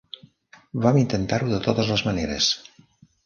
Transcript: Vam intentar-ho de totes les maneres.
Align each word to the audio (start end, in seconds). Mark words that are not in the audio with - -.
Vam 0.85 0.97
intentar-ho 1.01 1.51
de 1.51 1.59
totes 1.67 1.93
les 1.93 2.05
maneres. 2.09 2.51